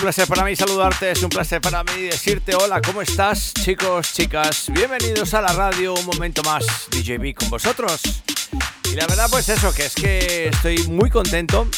[0.00, 4.14] un placer para mí saludarte, es un placer para mí decirte hola, ¿cómo estás chicos,
[4.14, 4.70] chicas?
[4.72, 8.00] Bienvenidos a la radio, un momento más DJB con vosotros.
[8.90, 11.68] Y la verdad pues eso, que es que estoy muy contento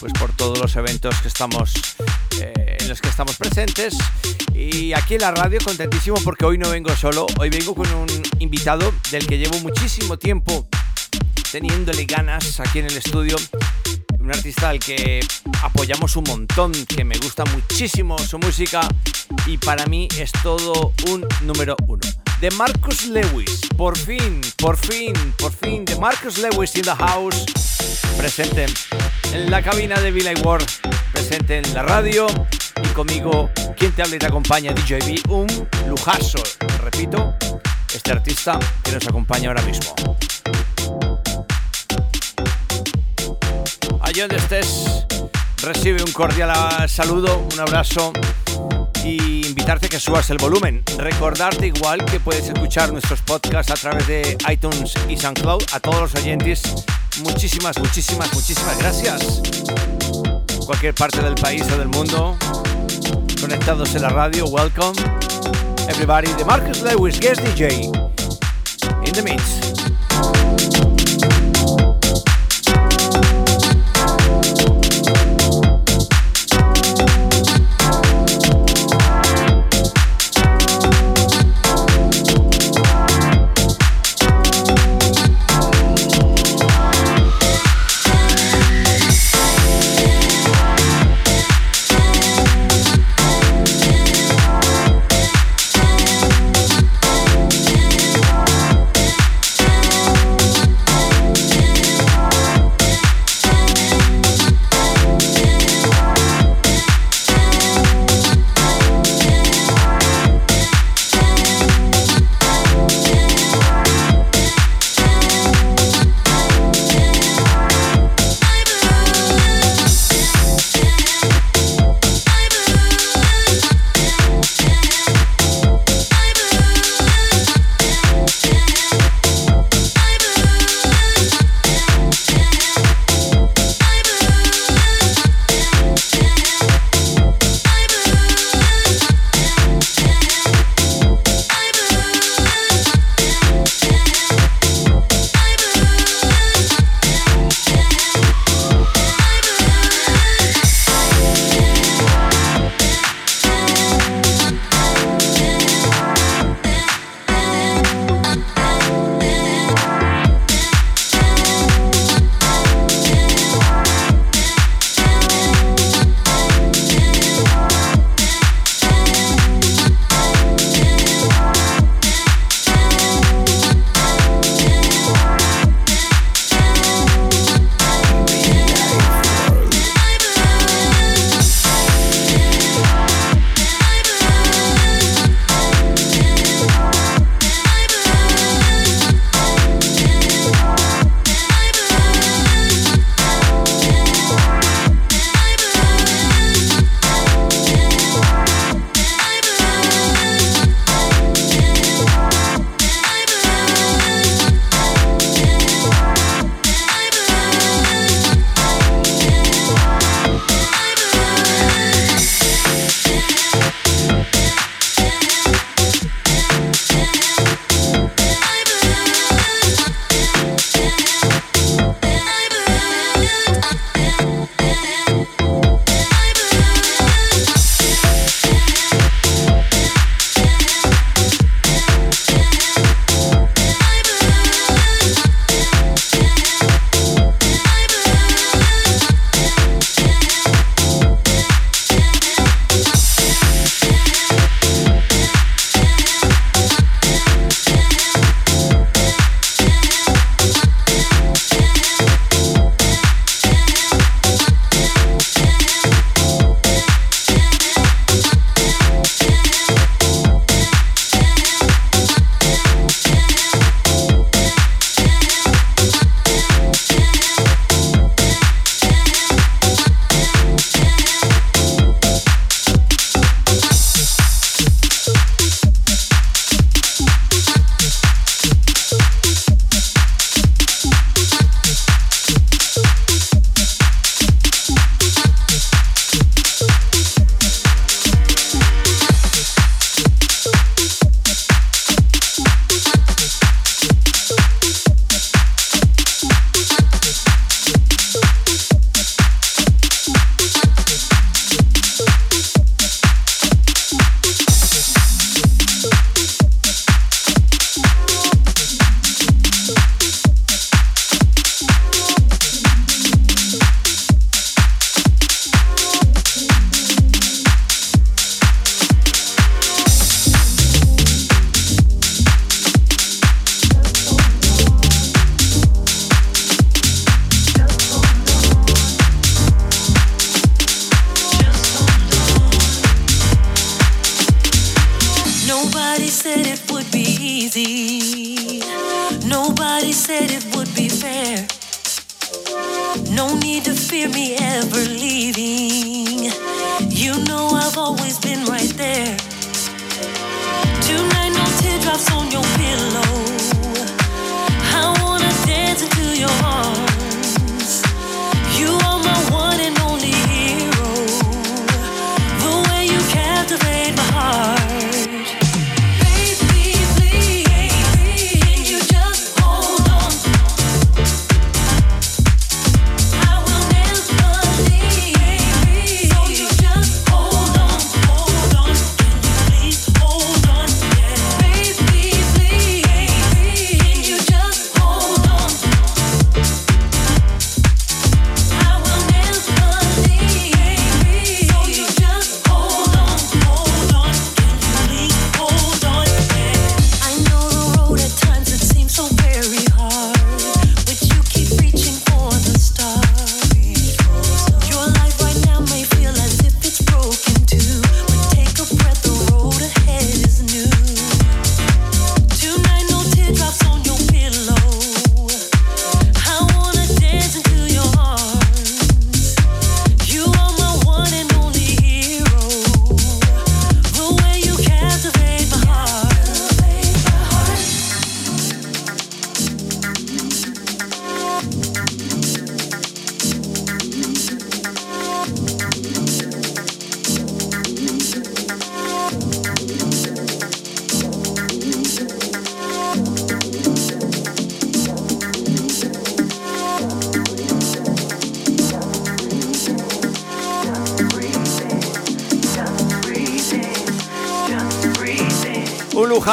[0.00, 1.72] pues por todos los eventos que estamos
[2.40, 3.96] eh, en los que estamos presentes
[4.52, 8.08] y aquí en la radio contentísimo porque hoy no vengo solo, hoy vengo con un
[8.40, 10.66] invitado del que llevo muchísimo tiempo
[11.52, 13.36] teniéndole ganas aquí en el estudio
[14.18, 15.20] un artista al que
[15.62, 18.80] apoyamos un montón, que me gusta muchísimo su música
[19.46, 22.00] y para mí es todo un número uno.
[22.40, 27.44] De Marcus Lewis, por fin, por fin, por fin, de Marcus Lewis in the house,
[28.16, 28.66] presente
[29.32, 30.66] en la cabina de Villa World,
[31.12, 32.26] presente en la radio
[32.82, 35.46] y conmigo, quien te habla y te acompaña, DJB, un
[35.86, 36.42] lujazo,
[36.80, 37.34] repito,
[37.94, 39.94] este artista que nos acompaña ahora mismo.
[44.02, 45.06] Allí donde estés,
[45.62, 48.12] recibe un cordial saludo, un abrazo
[49.04, 50.82] y invitarte a que subas el volumen.
[50.96, 55.62] Recordarte igual que puedes escuchar nuestros podcasts a través de iTunes y SoundCloud.
[55.72, 56.62] A todos los oyentes,
[57.22, 59.42] muchísimas, muchísimas, muchísimas gracias.
[60.66, 62.36] Cualquier parte del país o del mundo,
[63.40, 64.98] conectados en la radio, welcome.
[65.88, 67.90] Everybody, de Marcus Lewis, guest DJ,
[69.04, 70.89] in the mix.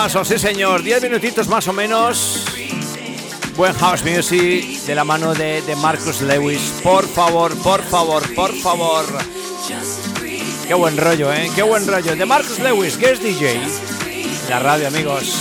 [0.09, 0.83] Sí señor.
[0.83, 2.45] Diez minutitos más o menos.
[3.57, 6.79] Buen house music de la mano de, de Marcus Lewis.
[6.81, 9.05] Por favor, por favor, por favor.
[10.65, 11.51] Qué buen rollo, ¿eh?
[11.53, 12.15] Qué buen rollo.
[12.15, 13.59] De Marcus Lewis, guest DJ.
[14.49, 15.37] La radio, amigos.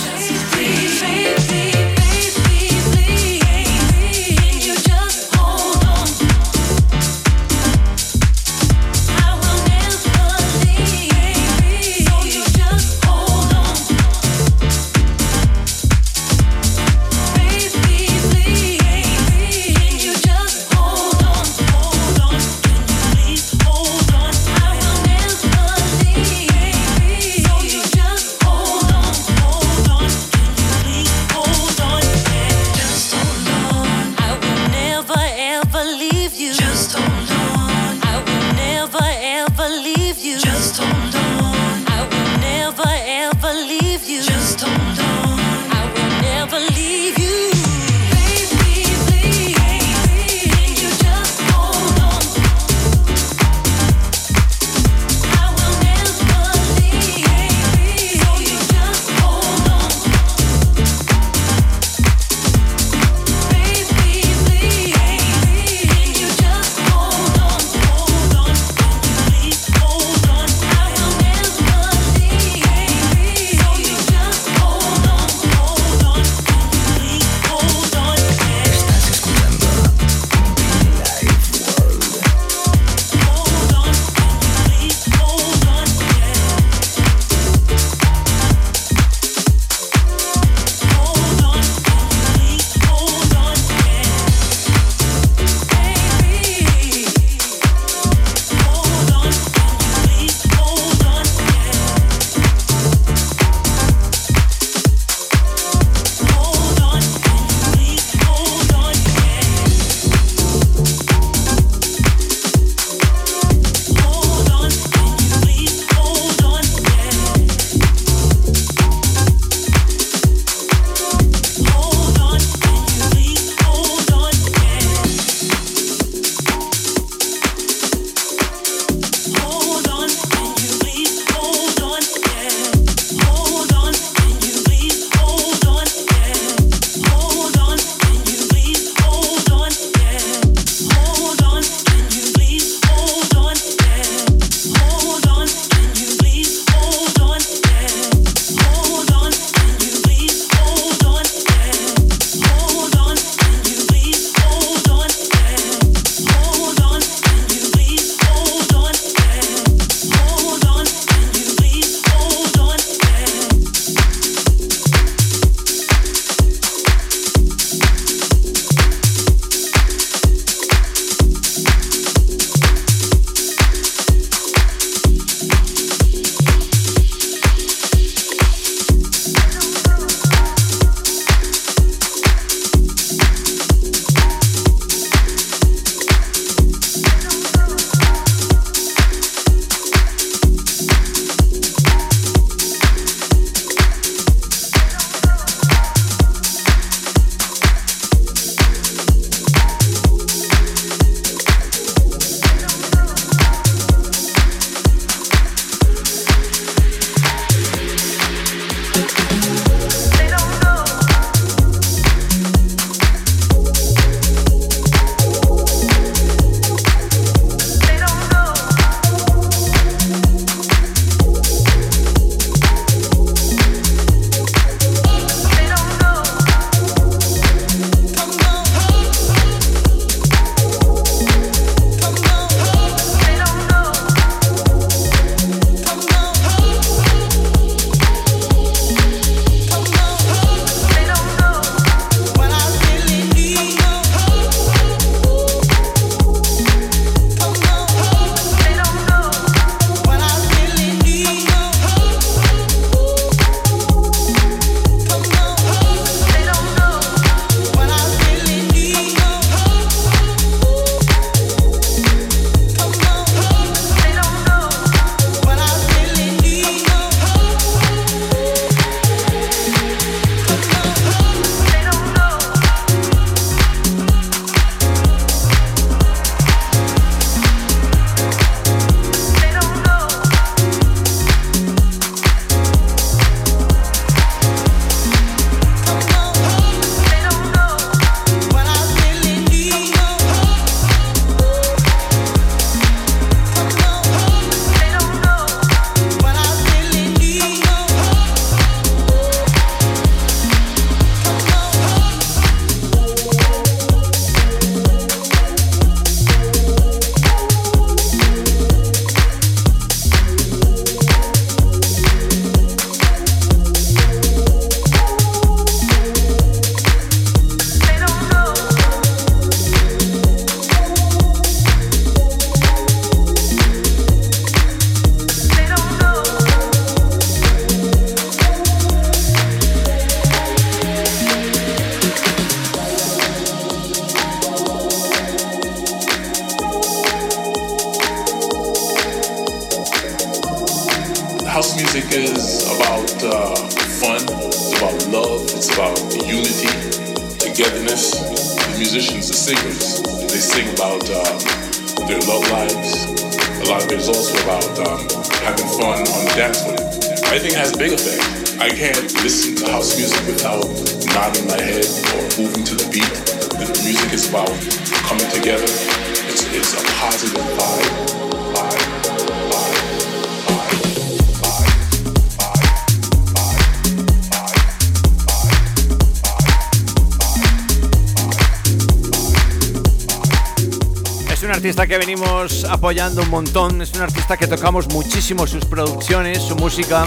[381.57, 386.55] Artista que venimos apoyando un montón, es un artista que tocamos muchísimo sus producciones, su
[386.55, 387.03] música.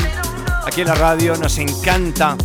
[0.66, 2.36] Aquí en la radio, nos encanta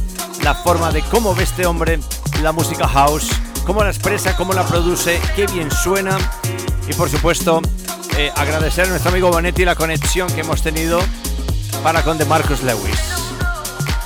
[0.43, 1.99] la forma de cómo ve este hombre
[2.43, 3.27] la música house,
[3.65, 6.15] cómo la expresa, cómo la produce, qué bien suena.
[6.87, 7.59] Y por supuesto
[8.15, 10.99] eh, agradecer a nuestro amigo Bonetti la conexión que hemos tenido
[11.81, 12.99] para con The Marcus Lewis.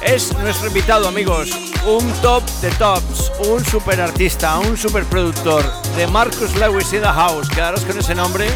[0.02, 1.50] Es nuestro invitado amigos,
[1.86, 7.08] un top de tops, un super artista, un super productor de Marcus Lewis in the
[7.08, 7.50] House.
[7.50, 8.48] Quedaros con ese nombre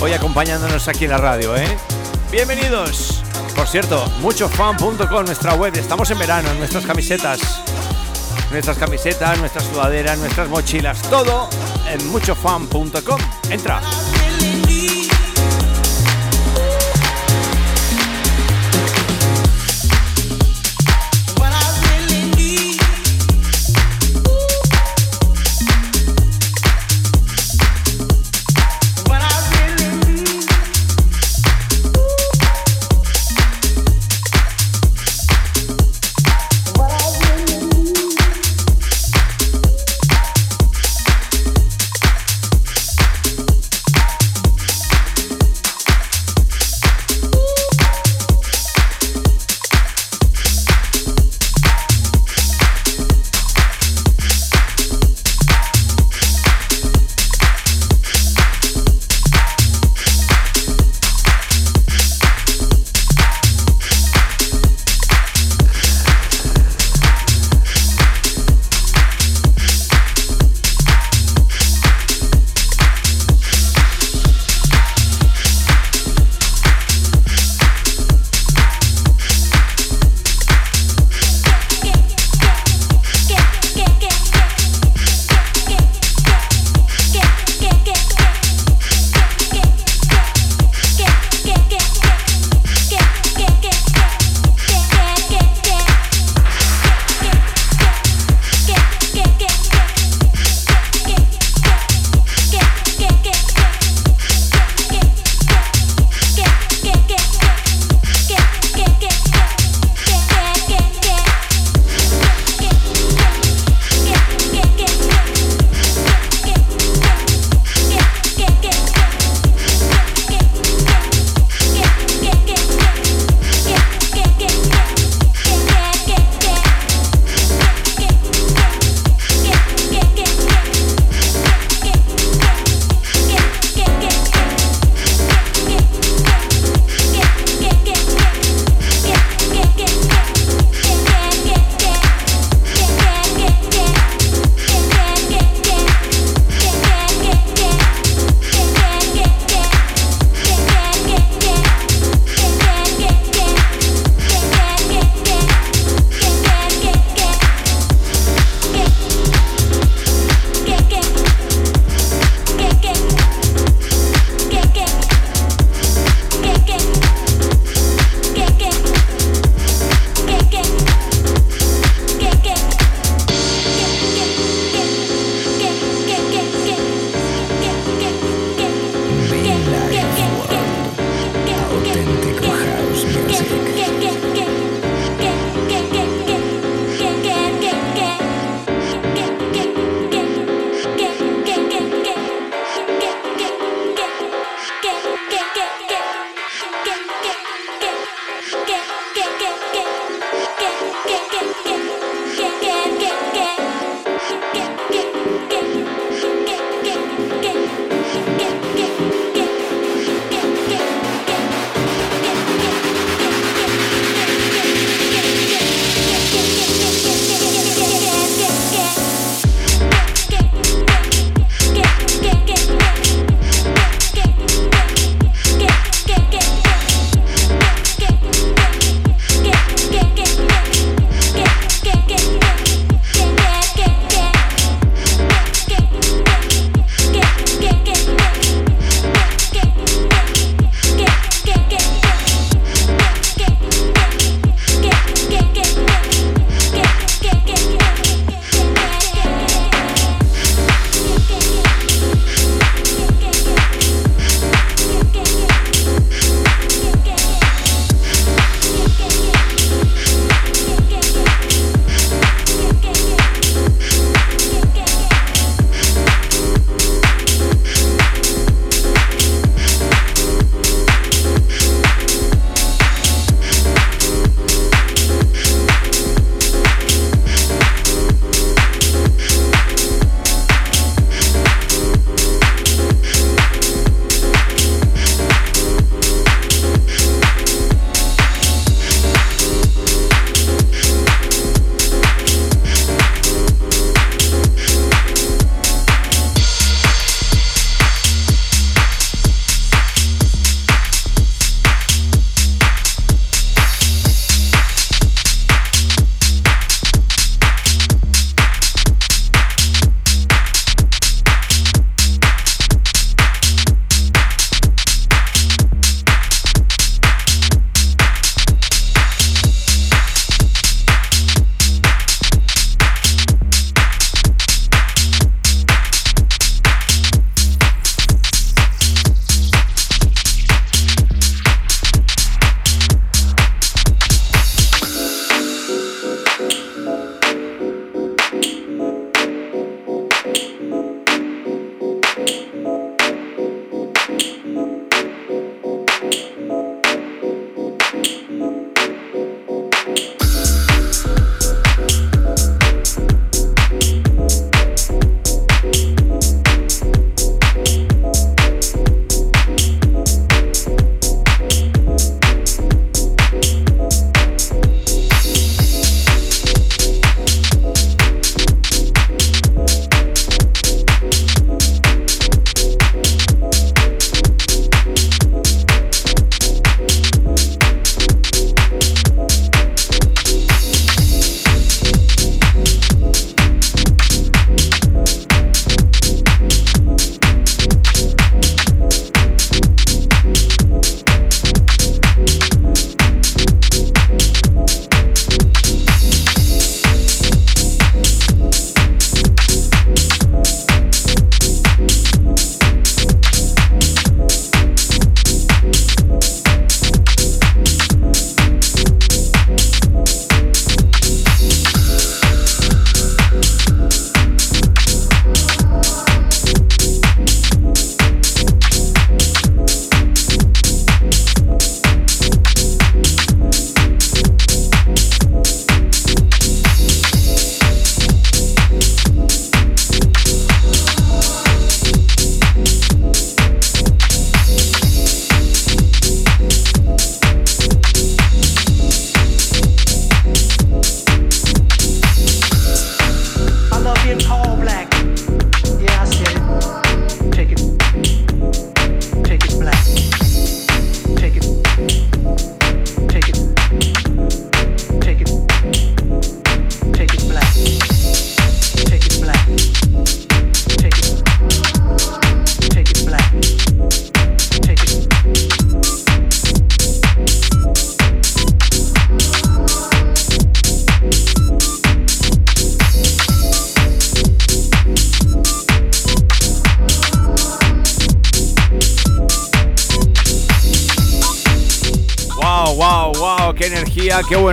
[0.00, 1.76] hoy acompañándonos aquí en la radio, ¿eh?
[2.30, 3.22] Bienvenidos.
[3.56, 5.76] Por cierto, muchofan.com, nuestra web.
[5.76, 7.40] Estamos en verano, nuestras camisetas.
[8.50, 11.48] Nuestras camisetas, nuestras sudaderas, nuestras mochilas, todo
[11.88, 13.20] en muchofan.com.
[13.50, 13.80] Entra.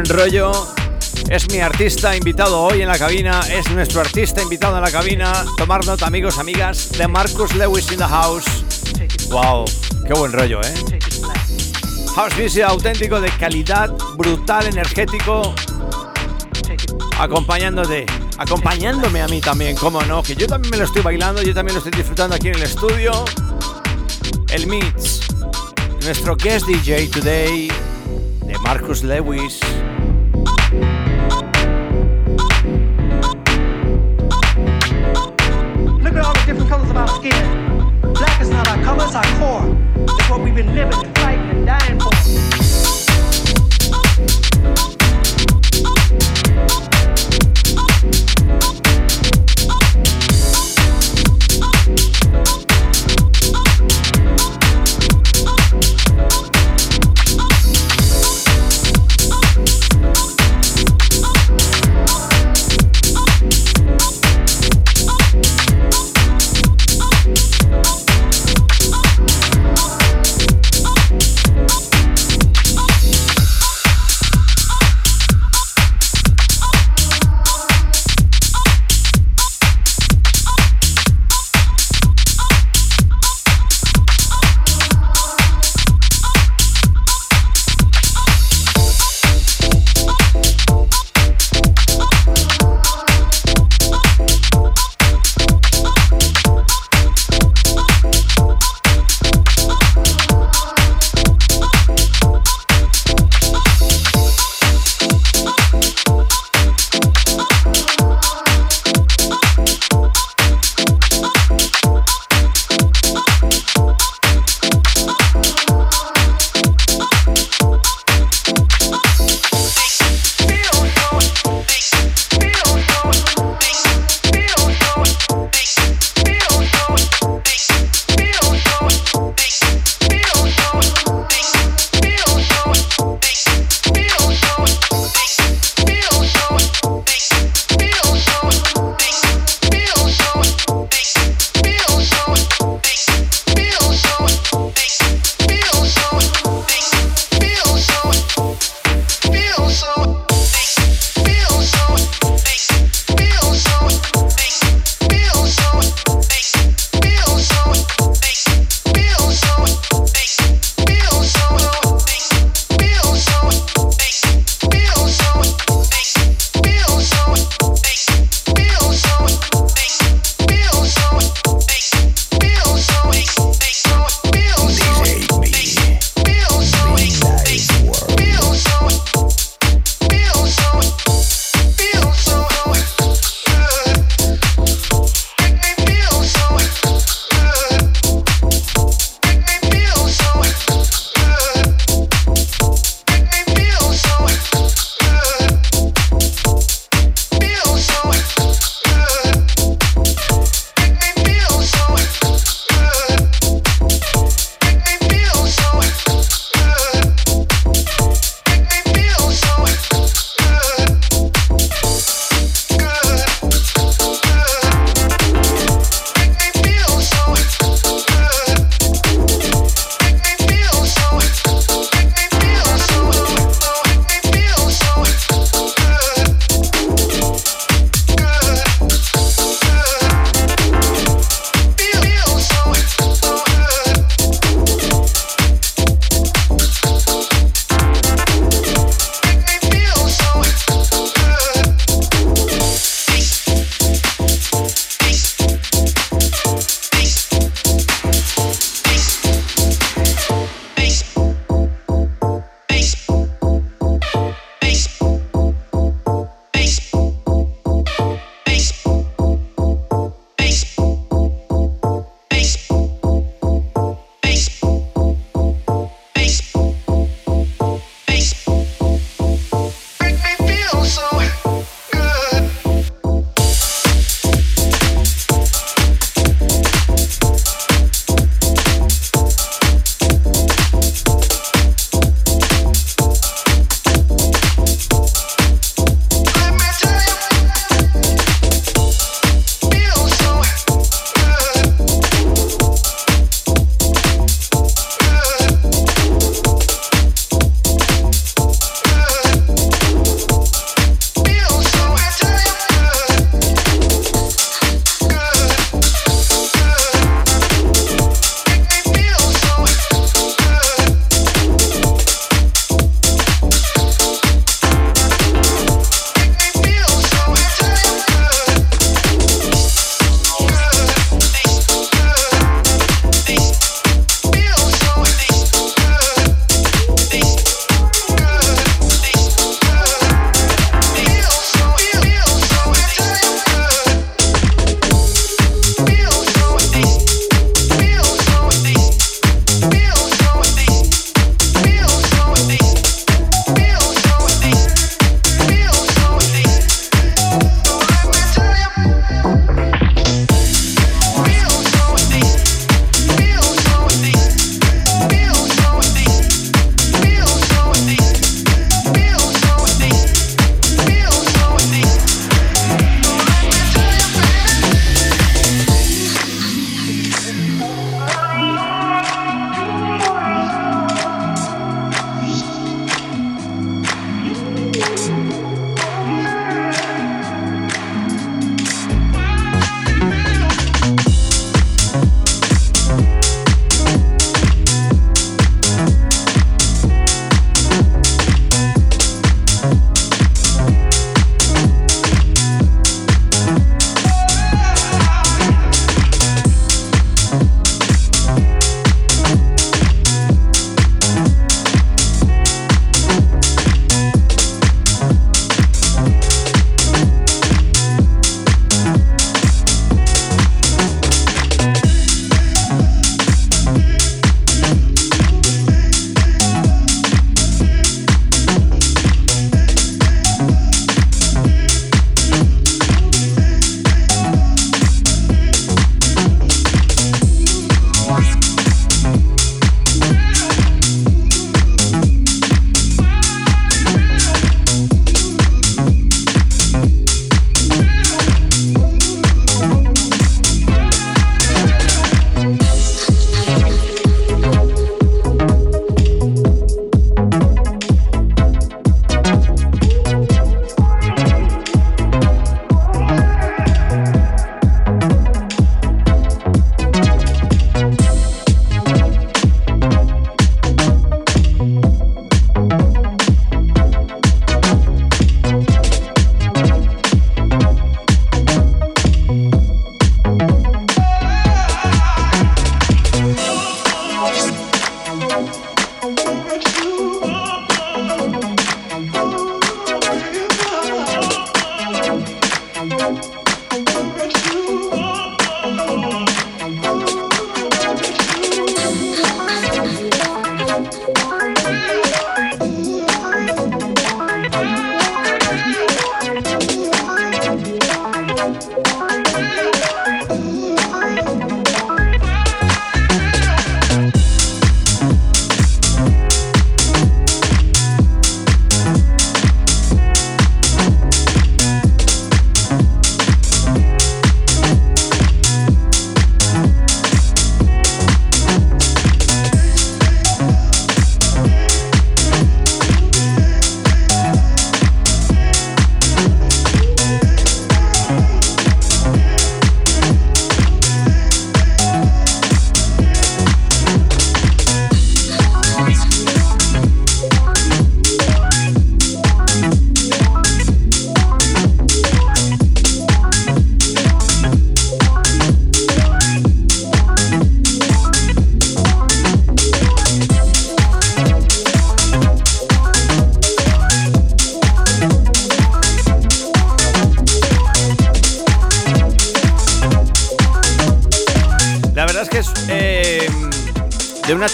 [0.06, 0.52] Buen rollo.
[1.30, 5.46] Es mi artista invitado hoy en la cabina, es nuestro artista invitado en la cabina.
[5.58, 8.46] Tomar nota, amigos, amigas, de Marcus Lewis in the house.
[9.30, 9.66] Wow,
[10.06, 10.74] qué buen rollo, ¿eh?
[12.16, 15.56] House music auténtico de calidad, brutal, energético.
[17.18, 18.06] Acompañándote,
[18.38, 21.76] acompañándome a mí también, cómo no, que yo también me lo estoy bailando, yo también
[21.76, 23.26] lo estoy disfrutando aquí en el estudio.
[24.50, 25.22] El Mix,
[26.04, 27.70] nuestro guest DJ today,
[28.46, 29.60] de Marcus Lewis.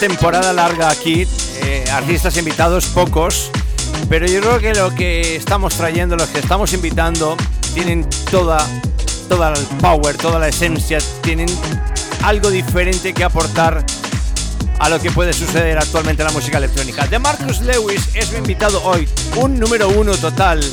[0.01, 1.27] Temporada larga aquí,
[1.61, 3.51] eh, artistas invitados pocos,
[4.09, 7.37] pero yo creo que lo que estamos trayendo, los que estamos invitando,
[7.75, 8.67] tienen toda,
[9.29, 11.47] toda el power, toda la esencia, tienen
[12.23, 13.85] algo diferente que aportar
[14.79, 17.05] a lo que puede suceder actualmente en la música electrónica.
[17.05, 20.63] De Marcus Lewis es mi invitado hoy, un número uno total,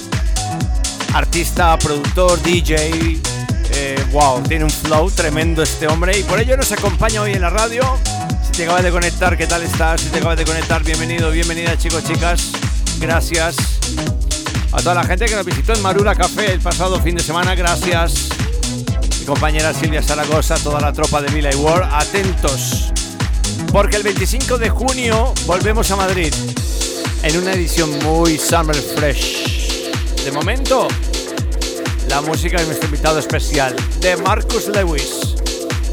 [1.12, 3.20] artista, productor, DJ.
[3.72, 7.42] Eh, wow, tiene un flow tremendo este hombre y por ello nos acompaña hoy en
[7.42, 7.98] la radio.
[8.58, 10.00] Te acabas de conectar, ¿qué tal estás?
[10.00, 12.50] Si te acabas de conectar, bienvenido, bienvenida chicos, chicas.
[12.98, 13.54] Gracias.
[14.72, 17.54] A toda la gente que nos visitó en Marula Café el pasado fin de semana,
[17.54, 18.30] gracias.
[19.20, 22.92] Mi compañera Silvia Zaragoza, toda la tropa de Villa World, atentos
[23.70, 26.34] porque el 25 de junio volvemos a Madrid
[27.22, 29.92] en una edición muy summer fresh.
[30.24, 30.88] De momento,
[32.08, 35.36] la música de nuestro invitado especial de Marcus Lewis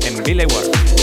[0.03, 0.94] en Billy World.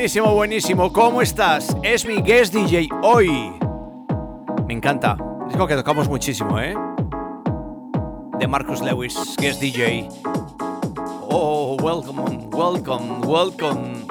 [0.00, 0.90] Buenísimo, buenísimo.
[0.94, 1.76] ¿Cómo estás?
[1.82, 3.52] Es mi guest DJ hoy.
[4.66, 5.14] Me encanta.
[5.50, 6.74] Digo que tocamos muchísimo, ¿eh?
[8.38, 10.08] De Marcus Lewis, guest DJ.
[11.28, 14.06] Oh, welcome, welcome, welcome.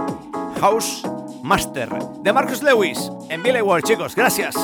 [0.61, 1.01] House
[1.41, 1.89] Master
[2.21, 4.15] de Marcus Lewis en Billy World, chicos.
[4.15, 4.55] Gracias.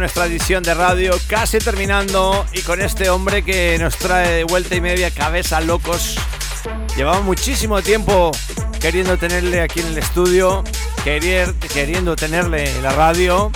[0.00, 4.74] Nuestra edición de radio, casi terminando y con este hombre que nos trae de vuelta
[4.74, 6.16] y media cabeza locos.
[6.96, 8.30] Llevamos muchísimo tiempo
[8.80, 10.64] queriendo tenerle aquí en el estudio,
[11.04, 13.50] querer, queriendo tenerle en la radio.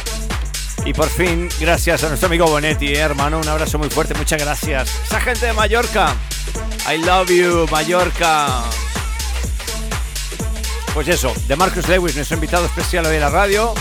[0.85, 4.41] Y por fin, gracias a nuestro amigo Bonetti, eh, hermano, un abrazo muy fuerte, muchas
[4.41, 4.91] gracias.
[5.07, 6.15] Esa gente de Mallorca,
[6.93, 8.65] I love you, Mallorca.
[10.95, 13.75] Pues eso, de Marcus Lewis, nuestro invitado especial hoy en la radio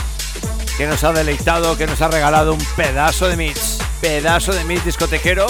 [0.78, 4.86] que nos ha deleitado, que nos ha regalado un pedazo de mix, pedazo de mix
[4.86, 5.47] discotequero,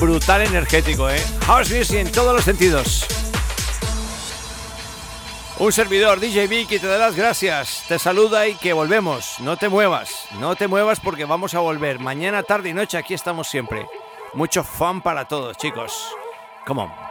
[0.00, 1.22] brutal energético, ¿eh?
[1.46, 3.06] House music en todos los sentidos.
[5.58, 9.40] Un servidor, DJ Vicky, te da las gracias, te saluda y que volvemos.
[9.40, 11.98] No te muevas, no te muevas porque vamos a volver.
[11.98, 13.88] Mañana, tarde y noche aquí estamos siempre.
[14.34, 15.92] Mucho fun para todos, chicos.
[16.64, 17.07] Come on.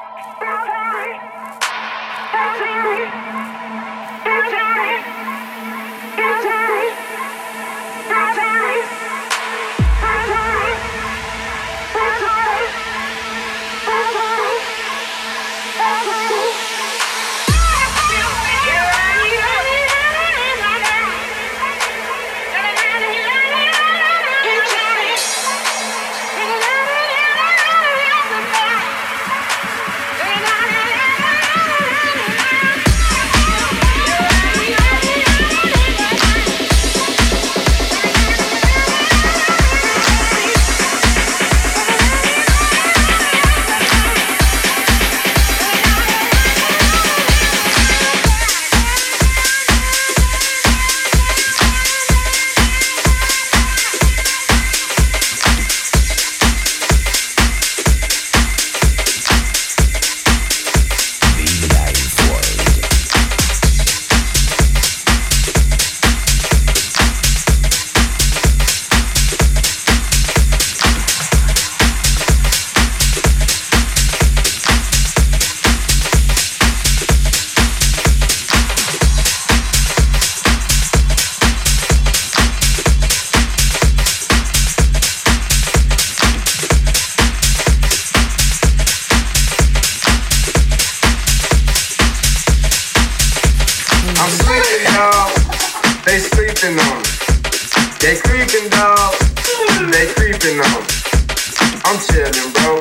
[102.33, 102.79] bro.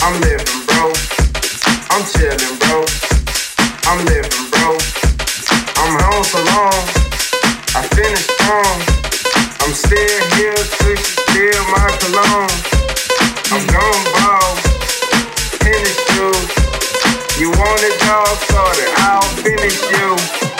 [0.00, 0.92] I'm living, bro.
[1.92, 2.84] I'm chilling, bro.
[3.84, 4.72] I'm living, bro.
[5.76, 6.80] I'm home for long.
[7.76, 8.76] I finished strong.
[9.60, 12.56] I'm still here, cause steal my cologne.
[13.52, 14.56] I'm gone ball.
[15.60, 16.32] finish you.
[17.40, 18.36] You want it, dog?
[18.48, 18.64] So
[18.96, 20.57] I'll finish you.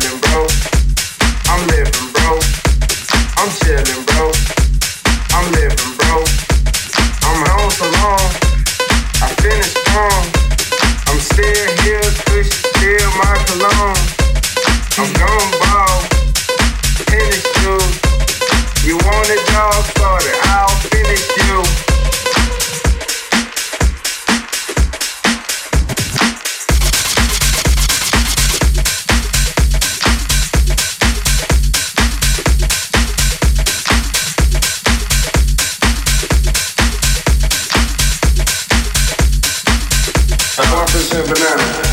[0.00, 0.46] chillin', bro.
[1.46, 2.38] I'm living, bro.
[3.38, 4.32] I'm chillin', bro.
[5.36, 6.24] I'm living, bro.
[7.22, 8.30] I'm home so long.
[9.22, 10.24] I finished strong.
[11.06, 14.02] I'm still here, push, still my cologne.
[14.98, 16.00] I'm gone ball,
[17.06, 17.94] tennis shoes.
[18.84, 19.84] You want it, dog?
[19.84, 21.93] Started, I'll finish you.
[40.94, 41.83] Princess a Banana.